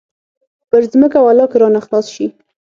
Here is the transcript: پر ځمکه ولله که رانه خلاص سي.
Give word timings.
پر 0.69 0.81
ځمکه 0.91 1.17
ولله 1.21 1.45
که 1.51 1.57
رانه 1.61 1.81
خلاص 1.85 2.05
سي. 2.13 2.25